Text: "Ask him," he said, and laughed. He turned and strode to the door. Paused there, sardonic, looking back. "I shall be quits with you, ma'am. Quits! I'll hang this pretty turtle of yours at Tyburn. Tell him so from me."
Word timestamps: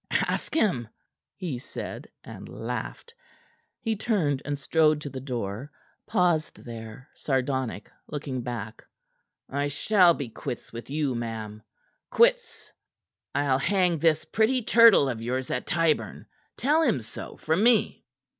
"Ask 0.29 0.55
him," 0.55 0.87
he 1.35 1.59
said, 1.59 2.07
and 2.23 2.49
laughed. 2.49 3.13
He 3.79 3.95
turned 3.95 4.41
and 4.45 4.57
strode 4.57 4.99
to 5.01 5.11
the 5.11 5.19
door. 5.19 5.71
Paused 6.07 6.57
there, 6.65 7.07
sardonic, 7.13 7.87
looking 8.07 8.41
back. 8.41 8.83
"I 9.47 9.67
shall 9.67 10.15
be 10.15 10.27
quits 10.29 10.73
with 10.73 10.89
you, 10.89 11.13
ma'am. 11.13 11.61
Quits! 12.09 12.71
I'll 13.35 13.59
hang 13.59 13.99
this 13.99 14.25
pretty 14.25 14.63
turtle 14.63 15.07
of 15.07 15.21
yours 15.21 15.51
at 15.51 15.67
Tyburn. 15.67 16.25
Tell 16.57 16.81
him 16.81 16.99
so 16.99 17.37
from 17.37 17.61
me." 17.63 18.03